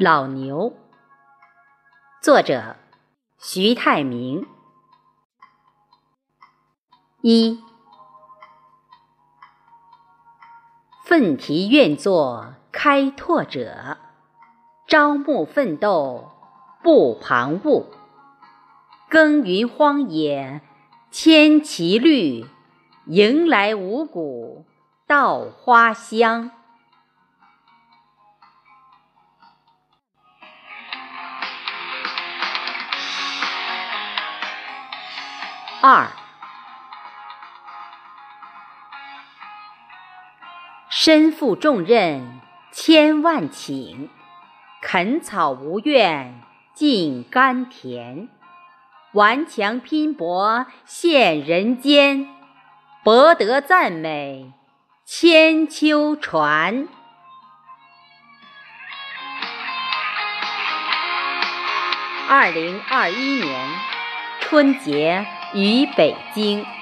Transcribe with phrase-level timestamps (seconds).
[0.00, 0.74] 老牛，
[2.22, 2.76] 作者
[3.36, 4.46] 徐泰明。
[7.20, 7.58] 一，
[11.04, 13.96] 奋蹄愿作开拓者，
[14.86, 16.30] 朝暮奋斗
[16.80, 17.86] 不旁骛。
[19.08, 20.60] 耕耘荒野
[21.10, 22.46] 千奇绿，
[23.06, 24.64] 迎来五谷
[25.08, 26.52] 稻花香。
[35.80, 36.08] 二，
[40.90, 42.40] 身负重任
[42.72, 44.08] 千万顷，
[44.82, 46.42] 垦草无怨
[46.74, 48.28] 尽甘甜，
[49.12, 52.26] 顽强拼搏现人间，
[53.04, 54.52] 博得赞美
[55.04, 56.88] 千秋传。
[62.28, 63.70] 二零二一年
[64.40, 65.24] 春节。
[65.52, 66.77] 于北京。